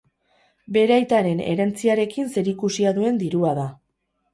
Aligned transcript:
Bere 0.77 0.95
aitaren 0.95 1.45
herentziarekin 1.51 2.35
zerikusia 2.37 2.99
duen 3.01 3.25
dirua 3.27 3.59
da. 3.65 3.73